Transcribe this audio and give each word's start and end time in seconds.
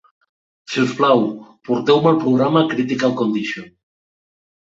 Si 0.71 0.79
us 0.83 0.93
plau, 1.01 1.19
porteu-me 1.69 2.09
el 2.13 2.17
programa 2.23 2.65
Critical 2.73 3.13
Condition. 3.21 3.69